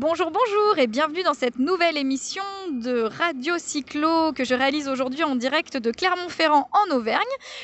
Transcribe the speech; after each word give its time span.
Bonjour, 0.00 0.30
bonjour 0.30 0.78
et 0.78 0.86
bienvenue 0.86 1.24
dans 1.24 1.34
cette 1.34 1.58
nouvelle 1.58 1.96
émission 1.96 2.44
de 2.70 3.02
Radio 3.02 3.54
Cyclo 3.58 4.32
que 4.32 4.44
je 4.44 4.54
réalise 4.54 4.86
aujourd'hui 4.86 5.24
en 5.24 5.34
direct 5.34 5.76
de 5.76 5.90
Clermont-Ferrand 5.90 6.70
en 6.70 6.94
Auvergne. 6.94 7.18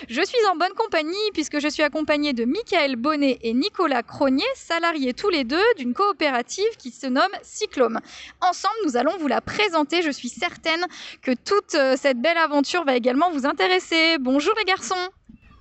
Je 0.08 0.20
suis 0.20 0.44
en 0.50 0.56
bonne 0.56 0.72
compagnie 0.76 1.14
puisque 1.32 1.60
je 1.60 1.68
suis 1.68 1.84
accompagnée 1.84 2.32
de 2.32 2.44
Michael 2.44 2.96
Bonnet 2.96 3.38
et 3.42 3.54
Nicolas 3.54 4.02
Cronier, 4.02 4.42
salariés 4.56 5.14
tous 5.14 5.28
les 5.28 5.44
deux 5.44 5.62
d'une 5.78 5.94
coopérative 5.94 6.76
qui 6.76 6.90
se 6.90 7.06
nomme 7.06 7.30
Cyclome. 7.44 8.00
Ensemble, 8.40 8.74
nous 8.84 8.96
allons 8.96 9.16
vous 9.16 9.28
la 9.28 9.40
présenter. 9.40 10.02
Je 10.02 10.10
suis 10.10 10.28
certaine 10.28 10.84
que 11.22 11.30
toute 11.34 11.76
euh, 11.76 11.94
cette 11.96 12.20
belle 12.20 12.38
aventure 12.38 12.84
va 12.84 12.96
également 12.96 13.30
vous 13.30 13.46
intéresser. 13.46 14.18
Bonjour 14.18 14.54
les 14.58 14.64
garçons. 14.64 15.08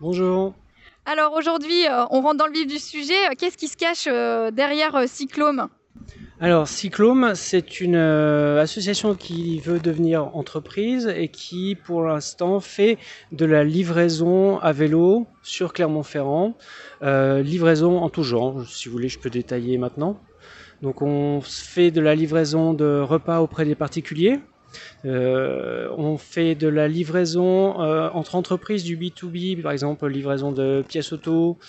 Bonjour. 0.02 0.55
Alors 1.05 1.33
aujourd'hui, 1.33 1.85
euh, 1.85 2.05
on 2.09 2.21
rentre 2.21 2.38
dans 2.38 2.47
le 2.47 2.53
vif 2.53 2.66
du 2.66 2.80
sujet. 2.80 3.35
Qu'est-ce 3.38 3.58
qui 3.58 3.67
se 3.67 3.77
cache 3.77 4.08
euh, 4.08 4.49
derrière 4.49 5.08
Cyclome 5.08 5.69
alors, 6.39 6.67
Cyclome, 6.67 7.33
c'est 7.35 7.79
une 7.79 7.95
euh, 7.95 8.59
association 8.59 9.13
qui 9.13 9.59
veut 9.59 9.79
devenir 9.79 10.35
entreprise 10.35 11.07
et 11.15 11.27
qui, 11.27 11.75
pour 11.75 12.01
l'instant, 12.01 12.59
fait 12.59 12.97
de 13.31 13.45
la 13.45 13.63
livraison 13.63 14.57
à 14.57 14.71
vélo 14.71 15.27
sur 15.43 15.73
Clermont-Ferrand. 15.73 16.57
Euh, 17.03 17.43
livraison 17.43 17.99
en 17.99 18.09
tout 18.09 18.23
genre, 18.23 18.67
si 18.67 18.89
vous 18.89 18.93
voulez, 18.93 19.09
je 19.09 19.19
peux 19.19 19.29
détailler 19.29 19.77
maintenant. 19.77 20.19
Donc, 20.81 21.03
on 21.03 21.39
fait 21.41 21.91
de 21.91 22.01
la 22.01 22.15
livraison 22.15 22.73
de 22.73 22.99
repas 22.99 23.39
auprès 23.39 23.63
des 23.63 23.75
particuliers. 23.75 24.39
Euh, 25.05 25.88
on 25.97 26.17
fait 26.17 26.55
de 26.55 26.67
la 26.67 26.88
livraison 26.88 27.75
entre 27.77 28.33
entreprises 28.33 28.83
du 28.83 28.97
B2B, 28.97 29.61
par 29.61 29.71
exemple 29.71 30.08
livraison 30.08 30.52
de 30.52 30.83
pièces 30.88 31.13
auto 31.13 31.59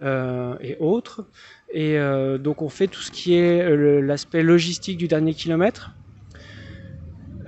et 0.00 0.76
autres. 0.78 1.26
Et 1.72 1.98
euh, 1.98 2.38
donc 2.38 2.60
on 2.62 2.68
fait 2.68 2.88
tout 2.88 3.00
ce 3.00 3.10
qui 3.10 3.34
est 3.34 3.62
euh, 3.62 4.00
l'aspect 4.00 4.42
logistique 4.42 4.98
du 4.98 5.08
dernier 5.08 5.34
kilomètre. 5.34 5.98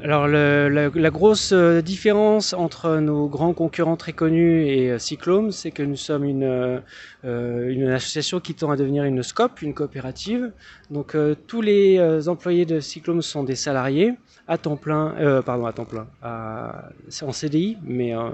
Alors 0.04 0.28
la, 0.28 1.10
grosse 1.10 1.52
euh, 1.52 1.80
différence 1.80 2.52
entre 2.52 2.98
nos 2.98 3.26
grands 3.26 3.54
concurrents 3.54 3.96
très 3.96 4.12
connus 4.12 4.66
et 4.68 4.98
Cyclone, 4.98 5.50
c'est 5.50 5.70
que 5.70 5.82
nous 5.82 5.96
sommes 5.96 6.24
une, 6.24 6.82
une, 7.24 7.88
association 7.88 8.38
qui 8.38 8.54
tend 8.54 8.70
à 8.70 8.76
devenir 8.76 9.04
une 9.04 9.22
SCOP, 9.22 9.62
une 9.62 9.74
coopérative. 9.74 10.52
Donc 10.90 11.16
tous 11.46 11.62
les 11.62 12.28
employés 12.28 12.66
de 12.66 12.80
Cyclone 12.80 13.22
sont 13.22 13.44
des 13.44 13.56
salariés 13.56 14.14
à 14.46 14.58
temps 14.58 14.76
plein, 14.76 15.14
euh, 15.18 15.42
pardon, 15.42 15.66
à 15.66 15.72
temps 15.72 15.84
plein, 15.84 16.06
en 16.22 17.32
CDI, 17.32 17.78
mais 17.82 18.14
euh, 18.14 18.30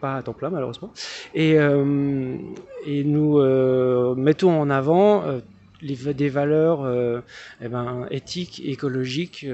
pas 0.00 0.16
à 0.16 0.22
temps 0.22 0.32
plein 0.32 0.50
malheureusement. 0.50 0.92
Euh, 1.36 2.36
et 2.86 3.04
nous 3.04 4.14
mettons 4.16 4.60
en 4.60 4.70
avant 4.70 5.24
les, 5.82 6.14
des 6.14 6.28
valeurs 6.28 7.22
eh 7.60 7.68
ben, 7.68 8.06
éthiques 8.10 8.62
écologiques 8.64 9.46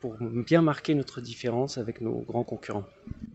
pour 0.00 0.16
bien 0.20 0.62
marquer 0.62 0.94
notre 0.94 1.20
différence 1.20 1.78
avec 1.78 2.00
nos 2.00 2.24
grands 2.26 2.44
concurrents. 2.44 2.84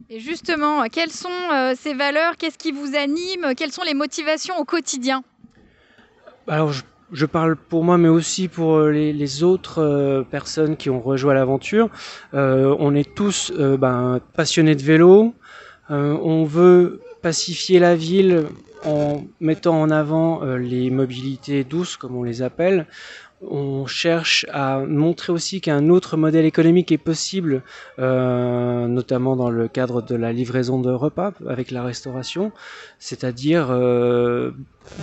Et 0.09 0.19
justement, 0.19 0.83
quelles 0.89 1.11
sont 1.11 1.29
ces 1.75 1.93
valeurs? 1.93 2.35
Qu'est-ce 2.37 2.57
qui 2.57 2.71
vous 2.71 2.95
anime? 2.95 3.53
Quelles 3.55 3.71
sont 3.71 3.83
les 3.83 3.93
motivations 3.93 4.57
au 4.57 4.65
quotidien? 4.65 5.23
Alors, 6.47 6.71
je 6.71 6.81
je 7.11 7.25
parle 7.25 7.55
pour 7.55 7.83
moi, 7.83 7.97
mais 7.97 8.07
aussi 8.07 8.47
pour 8.47 8.77
euh, 8.77 8.91
les, 8.91 9.43
autres 9.43 9.81
euh, 9.81 10.23
personnes 10.23 10.77
qui 10.77 10.89
ont 10.89 10.99
rejoint 10.99 11.33
l'aventure. 11.33 11.89
Euh, 12.33 12.75
on 12.79 12.95
est 12.95 13.15
tous 13.15 13.51
ben, 13.51 14.19
passionnés 14.35 14.75
de 14.75 14.83
vélo. 14.83 15.33
on 15.89 16.43
veut 16.43 17.01
pacifier 17.21 17.79
la 17.79 17.95
ville 17.95 18.45
en 18.85 19.23
mettant 19.39 19.79
en 19.79 19.89
avant 19.89 20.43
les 20.55 20.89
mobilités 20.89 21.63
douces, 21.63 21.97
comme 21.97 22.15
on 22.15 22.23
les 22.23 22.41
appelle. 22.41 22.85
On 23.41 23.85
cherche 23.85 24.45
à 24.51 24.79
montrer 24.79 25.31
aussi 25.31 25.61
qu'un 25.61 25.87
autre 25.89 26.17
modèle 26.17 26.43
économique 26.43 26.91
est 26.91 26.97
possible, 26.97 27.63
euh, 27.97 28.85
notamment 28.87 29.37
dans 29.37 29.49
le 29.49 29.69
cadre 29.69 30.01
de 30.01 30.15
la 30.15 30.33
livraison 30.33 30.81
de 30.81 30.91
repas 30.91 31.31
avec 31.47 31.71
la 31.71 31.81
restauration, 31.81 32.51
c'est-à-dire 32.99 33.69
euh, 33.71 34.51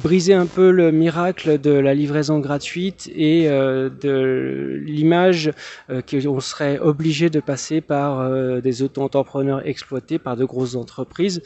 briser 0.02 0.34
un 0.34 0.44
peu 0.44 0.70
le 0.70 0.92
miracle 0.92 1.58
de 1.58 1.70
la 1.70 1.94
livraison 1.94 2.38
gratuite 2.38 3.10
et 3.14 3.48
euh, 3.48 3.88
de 3.88 4.82
l'image 4.84 5.52
qu'on 5.88 6.40
serait 6.40 6.78
obligé 6.78 7.30
de 7.30 7.40
passer 7.40 7.80
par 7.80 8.30
des 8.60 8.82
auto-entrepreneurs 8.82 9.66
exploités 9.66 10.18
par 10.18 10.36
de 10.36 10.44
grosses 10.44 10.76
entreprises 10.76 11.40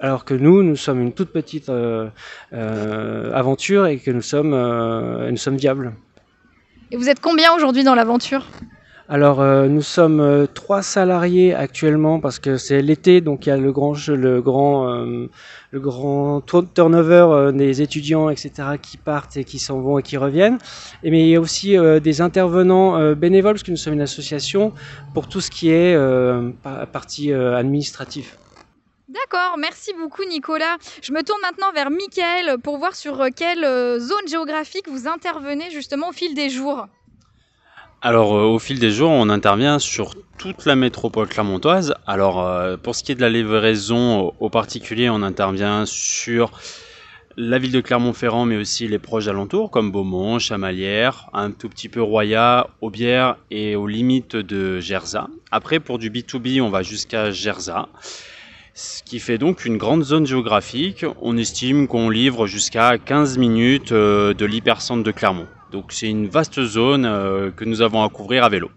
alors 0.00 0.24
que 0.24 0.34
nous, 0.34 0.62
nous 0.62 0.76
sommes 0.76 1.00
une 1.00 1.12
toute 1.12 1.30
petite 1.30 1.70
aventure 2.52 3.86
et 3.86 3.98
que 3.98 4.10
nous 4.10 4.22
sommes, 4.22 4.50
nous 5.30 5.36
sommes 5.36 5.56
viables. 5.56 5.92
Et 6.90 6.96
vous 6.96 7.08
êtes 7.08 7.20
combien 7.20 7.52
aujourd'hui 7.54 7.84
dans 7.84 7.94
l'aventure? 7.94 8.46
Alors 9.10 9.40
euh, 9.40 9.68
nous 9.68 9.80
sommes 9.80 10.20
euh, 10.20 10.46
trois 10.46 10.82
salariés 10.82 11.54
actuellement 11.54 12.20
parce 12.20 12.38
que 12.38 12.58
c'est 12.58 12.82
l'été 12.82 13.22
donc 13.22 13.46
il 13.46 13.48
y 13.48 13.52
a 13.52 13.56
le 13.56 13.72
grand 13.72 13.94
le 14.06 14.42
grand 14.42 14.90
euh, 14.90 15.30
le 15.70 15.80
grand 15.80 16.42
turnover 16.42 17.52
des 17.54 17.80
étudiants 17.80 18.28
etc 18.28 18.50
qui 18.82 18.98
partent 18.98 19.38
et 19.38 19.44
qui 19.44 19.58
s'en 19.58 19.80
vont 19.80 19.98
et 19.98 20.02
qui 20.02 20.18
reviennent 20.18 20.58
et 21.02 21.10
mais 21.10 21.22
il 21.22 21.28
y 21.28 21.36
a 21.36 21.40
aussi 21.40 21.74
des 22.02 22.20
intervenants 22.20 23.14
bénévoles 23.14 23.54
parce 23.54 23.62
que 23.62 23.70
nous 23.70 23.78
sommes 23.78 23.94
une 23.94 24.02
association 24.02 24.72
pour 25.14 25.26
tout 25.26 25.40
ce 25.40 25.50
qui 25.50 25.70
est 25.70 25.96
partie 26.92 27.32
administrative. 27.32 28.36
D'accord, 29.08 29.56
merci 29.56 29.92
beaucoup 29.98 30.24
Nicolas. 30.24 30.76
Je 31.00 31.12
me 31.12 31.22
tourne 31.22 31.40
maintenant 31.40 31.72
vers 31.72 31.88
Mickaël 31.88 32.58
pour 32.62 32.76
voir 32.76 32.94
sur 32.94 33.18
euh, 33.22 33.28
quelle 33.34 33.64
euh, 33.64 33.98
zone 33.98 34.28
géographique 34.28 34.86
vous 34.86 35.08
intervenez 35.08 35.70
justement 35.70 36.10
au 36.10 36.12
fil 36.12 36.34
des 36.34 36.50
jours. 36.50 36.86
Alors 38.02 38.36
euh, 38.36 38.42
au 38.42 38.58
fil 38.58 38.78
des 38.78 38.90
jours, 38.90 39.08
on 39.08 39.30
intervient 39.30 39.78
sur 39.78 40.14
toute 40.36 40.66
la 40.66 40.76
métropole 40.76 41.26
clermontoise. 41.26 41.94
Alors 42.06 42.46
pour 42.82 42.94
ce 42.94 43.02
qui 43.02 43.12
est 43.12 43.14
de 43.14 43.22
la 43.22 43.30
livraison 43.30 44.34
au 44.40 44.50
particulier, 44.50 45.08
on 45.08 45.22
intervient 45.22 45.86
sur 45.86 46.50
la 47.38 47.58
ville 47.58 47.72
de 47.72 47.80
Clermont-Ferrand, 47.80 48.44
mais 48.44 48.58
aussi 48.58 48.88
les 48.88 48.98
proches 48.98 49.28
alentours 49.28 49.70
comme 49.70 49.90
Beaumont, 49.90 50.38
Chamalières, 50.38 51.30
un 51.32 51.50
tout 51.50 51.70
petit 51.70 51.88
peu 51.88 52.02
Roya, 52.02 52.68
Aubière 52.82 53.36
et 53.50 53.74
aux 53.74 53.86
limites 53.86 54.36
de 54.36 54.80
Gerza. 54.80 55.28
Après, 55.50 55.80
pour 55.80 55.98
du 55.98 56.10
B2B, 56.10 56.60
on 56.60 56.68
va 56.68 56.82
jusqu'à 56.82 57.30
Gerza 57.30 57.88
ce 58.78 59.02
qui 59.02 59.18
fait 59.18 59.38
donc 59.38 59.64
une 59.64 59.76
grande 59.76 60.04
zone 60.04 60.24
géographique. 60.24 61.04
On 61.20 61.36
estime 61.36 61.88
qu'on 61.88 62.10
livre 62.10 62.46
jusqu'à 62.46 62.96
15 62.96 63.36
minutes 63.36 63.90
euh, 63.90 64.34
de 64.34 64.46
l'hypercentre 64.46 65.02
de 65.02 65.10
Clermont. 65.10 65.48
Donc 65.72 65.86
c'est 65.90 66.06
une 66.06 66.28
vaste 66.28 66.62
zone 66.62 67.04
euh, 67.04 67.50
que 67.50 67.64
nous 67.64 67.82
avons 67.82 68.04
à 68.04 68.08
couvrir 68.08 68.44
à 68.44 68.48
vélo. 68.48 68.70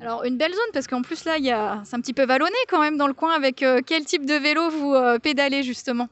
Alors 0.00 0.22
une 0.22 0.36
belle 0.38 0.52
zone 0.52 0.72
parce 0.72 0.86
qu'en 0.86 1.02
plus 1.02 1.24
là, 1.24 1.38
c'est 1.84 1.96
un 1.96 2.00
petit 2.00 2.12
peu 2.12 2.24
vallonné 2.24 2.54
quand 2.68 2.80
même 2.80 2.96
dans 2.96 3.08
le 3.08 3.14
coin 3.14 3.32
avec 3.32 3.64
euh, 3.64 3.80
quel 3.84 4.04
type 4.04 4.26
de 4.26 4.34
vélo 4.34 4.70
vous 4.70 4.94
pédalez 5.20 5.64
justement? 5.64 6.08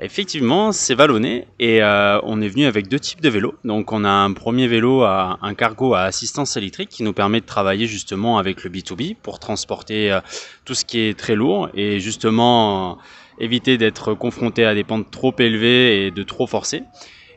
Effectivement, 0.00 0.70
c'est 0.70 0.94
vallonné 0.94 1.48
et 1.58 1.82
euh, 1.82 2.20
on 2.22 2.40
est 2.40 2.46
venu 2.46 2.66
avec 2.66 2.86
deux 2.86 3.00
types 3.00 3.20
de 3.20 3.28
vélos. 3.28 3.54
Donc 3.64 3.92
on 3.92 4.04
a 4.04 4.10
un 4.10 4.32
premier 4.32 4.68
vélo, 4.68 5.02
à, 5.02 5.40
un 5.42 5.54
cargo 5.54 5.92
à 5.94 6.02
assistance 6.02 6.56
électrique 6.56 6.88
qui 6.88 7.02
nous 7.02 7.12
permet 7.12 7.40
de 7.40 7.46
travailler 7.46 7.88
justement 7.88 8.38
avec 8.38 8.62
le 8.62 8.70
B2B 8.70 9.16
pour 9.20 9.40
transporter 9.40 10.12
euh, 10.12 10.20
tout 10.64 10.74
ce 10.74 10.84
qui 10.84 11.00
est 11.00 11.18
très 11.18 11.34
lourd 11.34 11.68
et 11.74 11.98
justement 11.98 12.92
euh, 12.92 12.94
éviter 13.40 13.76
d'être 13.76 14.14
confronté 14.14 14.64
à 14.64 14.72
des 14.72 14.84
pentes 14.84 15.10
trop 15.10 15.34
élevées 15.36 16.06
et 16.06 16.10
de 16.12 16.22
trop 16.22 16.46
forcer. 16.46 16.84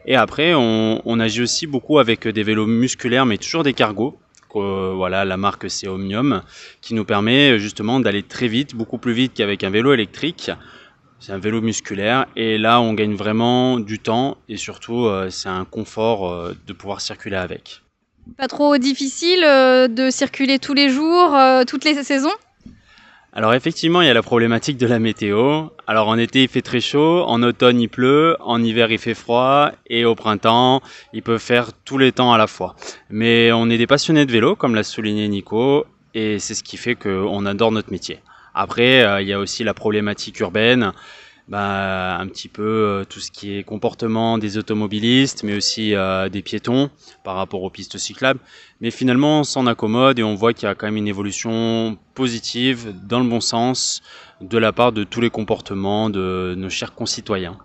Et 0.06 0.16
après, 0.16 0.54
on, 0.56 1.20
agit 1.20 1.42
aussi 1.42 1.66
beaucoup 1.66 1.98
avec 1.98 2.28
des 2.28 2.44
vélos 2.44 2.68
musculaires 2.68 3.26
mais 3.26 3.38
toujours 3.38 3.64
des 3.64 3.74
cargos. 3.74 4.20
voilà, 4.54 5.26
la 5.26 5.38
marque 5.38 5.68
c'est 5.68 5.88
Omnium 5.88 6.44
qui 6.82 6.94
nous 6.94 7.06
permet 7.06 7.58
justement 7.58 8.00
d'aller 8.00 8.22
très 8.22 8.48
vite, 8.48 8.76
beaucoup 8.76 9.00
plus 9.00 9.14
vite 9.14 9.34
qu'avec 9.34 9.64
un 9.64 9.72
vélo 9.72 9.94
électrique 9.94 10.52
c'est 11.22 11.32
un 11.34 11.38
vélo 11.38 11.62
musculaire 11.62 12.26
et 12.36 12.58
là 12.58 12.82
on 12.82 12.94
gagne 12.94 13.14
vraiment 13.14 13.80
du 13.80 14.00
temps 14.00 14.38
et 14.50 14.58
surtout 14.58 15.06
euh, 15.06 15.30
c'est 15.30 15.50
un 15.50 15.66
confort 15.66 16.28
euh, 16.28 16.58
de 16.66 16.74
pouvoir 16.74 17.00
circuler 17.00 17.38
avec. 17.38 17.84
Pas 18.38 18.48
trop 18.48 18.78
difficile 18.78 19.44
euh, 19.46 19.88
de 19.88 20.10
circuler 20.10 20.58
tous 20.58 20.74
les 20.74 20.90
jours, 20.90 21.38
toutes 21.68 21.86
les 21.86 22.04
saisons? 22.04 22.34
Alors 23.34 23.54
effectivement, 23.54 24.02
il 24.02 24.08
y 24.08 24.10
a 24.10 24.14
la 24.14 24.24
problématique 24.24 24.78
de 24.78 24.86
la 24.86 25.00
météo. 25.00 25.68
Alors 25.88 26.10
en 26.10 26.18
été, 26.18 26.44
il 26.44 26.50
fait 26.50 26.62
très 26.62 26.82
chaud, 26.82 27.24
en 27.26 27.42
automne, 27.44 27.80
il 27.80 27.88
pleut, 27.88 28.36
en 28.42 28.62
hiver, 28.62 28.92
il 28.92 28.98
fait 28.98 29.14
froid, 29.14 29.72
et 29.88 30.04
au 30.04 30.16
printemps, 30.16 30.82
il 31.14 31.22
peut 31.22 31.38
faire 31.38 31.72
tous 31.86 31.98
les 31.98 32.12
temps 32.12 32.34
à 32.34 32.38
la 32.38 32.48
fois. 32.48 32.76
Mais 33.10 33.54
on 33.54 33.70
est 33.70 33.78
des 33.78 33.88
passionnés 33.88 34.26
de 34.26 34.32
vélo, 34.34 34.58
comme 34.58 34.76
l'a 34.76 34.84
souligné 34.84 35.30
Nico, 35.30 35.86
et 36.14 36.40
c'est 36.40 36.56
ce 36.56 36.62
qui 36.62 36.76
fait 36.76 36.96
qu'on 36.96 37.46
adore 37.46 37.72
notre 37.72 37.90
métier. 37.90 38.20
Après, 38.54 39.04
euh, 39.04 39.22
il 39.22 39.28
y 39.28 39.34
a 39.34 39.40
aussi 39.40 39.64
la 39.64 39.74
problématique 39.74 40.40
urbaine 40.40 40.92
bah, 41.48 42.18
un 42.18 42.28
petit 42.28 42.48
peu 42.48 42.64
euh, 42.64 43.04
tout 43.04 43.20
ce 43.20 43.32
qui 43.32 43.58
est 43.58 43.64
comportement 43.64 44.38
des 44.38 44.58
automobilistes, 44.58 45.44
mais 45.44 45.56
aussi 45.56 45.96
euh, 45.96 46.30
des 46.30 46.42
piétons 46.42 46.90
par 47.24 47.36
rapport 47.36 47.64
aux 47.64 47.70
pistes 47.70 47.98
cyclables. 47.98 48.40
Mais 48.80 48.92
finalement, 48.92 49.42
on 49.42 49.44
s'en 49.44 49.68
accommode 49.68 50.20
et 50.20 50.24
on 50.24 50.36
voit 50.36 50.54
qu'il 50.54 50.68
y 50.68 50.72
a 50.72 50.76
quand 50.76 50.88
même 50.88 50.98
une 50.98 51.08
évolution 51.08 51.98
positive 52.14 52.94
dans 53.08 53.20
le 53.20 53.30
bon 53.30 53.42
sens 53.42 54.02
de 54.40 54.58
la 54.58 54.72
part 54.72 54.92
de 54.92 55.04
tous 55.04 55.22
les 55.22 55.30
comportements 55.30 56.10
de 56.10 56.56
nos 56.58 56.70
chers 56.70 56.94
concitoyens. 56.94 57.58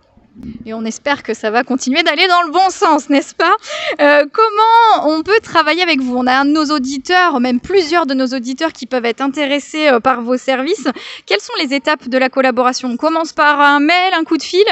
Et 0.64 0.74
on 0.74 0.84
espère 0.84 1.22
que 1.22 1.34
ça 1.34 1.50
va 1.50 1.64
continuer 1.64 2.02
d'aller 2.02 2.26
dans 2.28 2.42
le 2.42 2.52
bon 2.52 2.70
sens, 2.70 3.08
n'est-ce 3.08 3.34
pas? 3.34 3.56
Euh, 4.00 4.24
Comment 4.32 5.08
on 5.08 5.22
peut 5.22 5.40
travailler 5.42 5.82
avec 5.82 6.00
vous? 6.00 6.16
On 6.16 6.26
a 6.26 6.34
un 6.34 6.44
de 6.44 6.50
nos 6.50 6.66
auditeurs, 6.66 7.40
même 7.40 7.60
plusieurs 7.60 8.06
de 8.06 8.14
nos 8.14 8.26
auditeurs 8.26 8.72
qui 8.72 8.86
peuvent 8.86 9.04
être 9.04 9.20
intéressés 9.20 9.88
euh, 9.88 10.00
par 10.00 10.22
vos 10.22 10.36
services. 10.36 10.88
Quelles 11.26 11.40
sont 11.40 11.52
les 11.62 11.74
étapes 11.74 12.08
de 12.08 12.18
la 12.18 12.28
collaboration? 12.28 12.88
On 12.88 12.96
commence 12.96 13.32
par 13.32 13.60
un 13.60 13.80
mail, 13.80 14.12
un 14.14 14.24
coup 14.24 14.36
de 14.36 14.42
fil? 14.42 14.64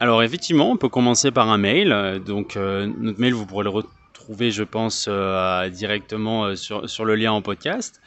Alors 0.00 0.22
effectivement, 0.22 0.70
on 0.70 0.76
peut 0.76 0.88
commencer 0.88 1.30
par 1.30 1.48
un 1.48 1.58
mail. 1.58 2.22
Donc 2.24 2.56
euh, 2.56 2.90
notre 2.98 3.20
mail, 3.20 3.34
vous 3.34 3.46
pourrez 3.46 3.64
le 3.64 3.70
retrouver, 3.70 4.50
je 4.50 4.64
pense, 4.64 5.08
directement 5.72 6.56
sur, 6.56 6.88
sur 6.88 7.04
le 7.04 7.14
lien 7.14 7.32
en 7.32 7.42
podcast. 7.42 8.00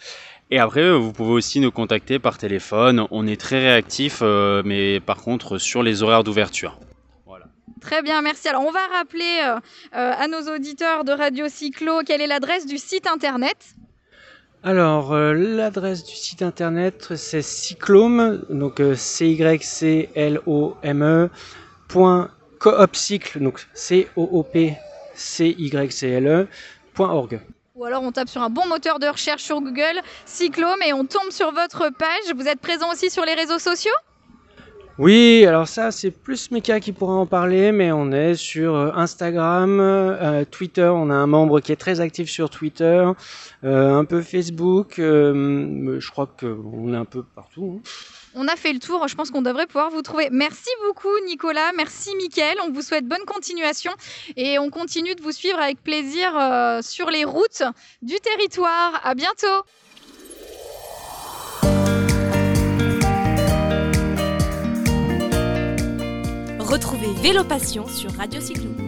Et 0.49 0.59
après, 0.59 0.81
euh, 0.81 0.95
vous 0.95 1.11
pouvez 1.11 1.33
aussi 1.33 1.59
nous 1.59 1.71
contacter 1.71 2.19
par 2.19 2.37
téléphone. 2.37 3.05
On 3.11 3.27
est 3.27 3.39
très 3.39 3.59
réactif, 3.59 4.19
euh, 4.21 4.61
mais 4.63 5.01
par 5.01 5.17
contre 5.17 5.57
sur 5.57 5.83
les 5.83 6.03
horaires 6.03 6.23
d'ouverture. 6.23 6.79
Voilà. 7.25 7.47
Très 7.81 8.01
bien, 8.01 8.21
merci. 8.21 8.47
Alors, 8.47 8.63
on 8.65 8.71
va 8.71 8.87
rappeler 8.87 9.41
euh, 9.43 9.59
à 9.91 10.27
nos 10.27 10.53
auditeurs 10.55 11.03
de 11.03 11.11
Radio 11.11 11.47
Cyclo 11.49 11.99
quelle 12.05 12.21
est 12.21 12.27
l'adresse 12.27 12.65
du 12.65 12.77
site 12.77 13.07
internet? 13.07 13.57
Alors, 14.63 15.13
l'adresse 15.15 16.03
du 16.03 16.15
site 16.15 16.41
internet, 16.41 17.15
c'est 17.15 17.43
cyclome, 17.43 18.43
donc 18.49 18.81
c 18.95 19.29
y 19.29 19.61
c 19.61 20.09
l 20.15 20.41
o 20.45 20.75
m 20.81 21.03
e 21.03 21.29
point 21.87 22.31
coopcycle, 22.59 23.39
donc 23.39 23.65
c 23.73 24.07
o 24.15 24.23
o 24.23 24.43
p 24.43 24.75
c 25.13 25.55
y 25.57 25.91
c 25.91 26.09
l 26.09 26.27
e 26.27 26.47
.org. 26.97 27.39
Ou 27.77 27.85
alors 27.85 28.01
on 28.01 28.11
tape 28.11 28.27
sur 28.27 28.41
un 28.41 28.49
bon 28.49 28.65
moteur 28.67 28.97
de 28.97 29.05
recherche 29.05 29.43
sur 29.43 29.61
Google, 29.61 30.01
Cyclome, 30.25 30.81
et 30.83 30.93
on 30.93 31.05
tombe 31.05 31.29
sur 31.29 31.51
votre 31.51 31.91
page. 31.95 32.35
Vous 32.35 32.47
êtes 32.47 32.59
présent 32.59 32.91
aussi 32.91 33.11
sur 33.11 33.23
les 33.23 33.35
réseaux 33.35 33.59
sociaux? 33.59 33.93
Oui, 34.97 35.45
alors 35.45 35.67
ça 35.67 35.91
c'est 35.91 36.09
plus 36.09 36.49
Mika 36.49 36.79
qui 36.79 36.91
pourra 36.91 37.13
en 37.13 37.27
parler, 37.27 37.71
mais 37.71 37.91
on 37.91 38.11
est 38.11 38.33
sur 38.33 38.75
euh, 38.75 38.91
Instagram, 38.95 39.79
euh, 39.79 40.43
Twitter, 40.43 40.89
on 40.91 41.11
a 41.11 41.13
un 41.13 41.27
membre 41.27 41.59
qui 41.59 41.71
est 41.71 41.75
très 41.75 41.99
actif 41.99 42.31
sur 42.31 42.49
Twitter, 42.49 43.11
euh, 43.63 43.95
un 43.95 44.05
peu 44.05 44.23
Facebook, 44.23 44.95
je 44.97 46.09
crois 46.09 46.25
qu'on 46.25 46.95
est 46.95 46.97
un 46.97 47.05
peu 47.05 47.21
partout. 47.21 47.79
Hein. 47.79 47.89
On 48.39 48.47
a 48.47 48.55
fait 48.55 48.71
le 48.71 48.77
tour, 48.79 49.07
je 49.07 49.15
pense 49.15 49.31
qu'on 49.31 49.41
devrait 49.41 49.65
pouvoir 49.65 49.89
vous 49.89 50.03
trouver. 50.03 50.29
Merci 50.31 50.69
beaucoup 50.85 51.09
Nicolas, 51.25 51.71
merci 51.75 52.15
Mickaël, 52.17 52.55
on 52.63 52.71
vous 52.71 52.83
souhaite 52.83 53.07
bonne 53.07 53.25
continuation 53.25 53.91
et 54.35 54.59
on 54.59 54.69
continue 54.69 55.15
de 55.15 55.23
vous 55.23 55.31
suivre 55.31 55.59
avec 55.59 55.81
plaisir 55.81 56.31
sur 56.83 57.09
les 57.09 57.25
routes 57.25 57.63
du 58.03 58.15
territoire. 58.19 59.01
À 59.03 59.15
bientôt 59.15 59.47
Retrouvez 66.59 67.13
Vélo 67.23 67.43
Passion 67.43 67.87
sur 67.87 68.11
Radio 68.17 68.39
Cyclo. 68.39 68.86